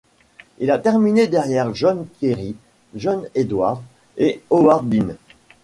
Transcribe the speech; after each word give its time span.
Il 0.57 0.71
a 0.71 0.79
terminé 0.79 1.27
derrière 1.27 1.75
John 1.75 2.07
Kerry, 2.19 2.55
John 2.95 3.27
Edwards 3.35 3.83
et 4.17 4.41
Howard 4.49 4.89
Dean. 4.89 5.13